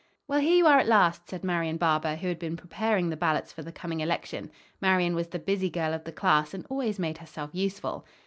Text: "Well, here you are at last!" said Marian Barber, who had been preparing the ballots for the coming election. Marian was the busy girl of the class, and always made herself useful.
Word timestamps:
"Well, 0.27 0.39
here 0.39 0.55
you 0.55 0.65
are 0.65 0.79
at 0.79 0.87
last!" 0.87 1.29
said 1.29 1.43
Marian 1.43 1.77
Barber, 1.77 2.15
who 2.15 2.27
had 2.27 2.39
been 2.39 2.57
preparing 2.57 3.11
the 3.11 3.15
ballots 3.15 3.53
for 3.53 3.61
the 3.61 3.71
coming 3.71 3.99
election. 3.99 4.49
Marian 4.81 5.13
was 5.13 5.27
the 5.27 5.37
busy 5.37 5.69
girl 5.69 5.93
of 5.93 6.05
the 6.05 6.11
class, 6.11 6.55
and 6.55 6.65
always 6.71 6.97
made 6.97 7.19
herself 7.19 7.51
useful. 7.53 8.03